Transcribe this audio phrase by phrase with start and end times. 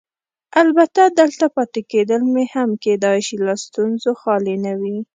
[0.61, 4.97] البته دلته پاتې کېدل مې هم کیدای شي له ستونزو خالي نه وي.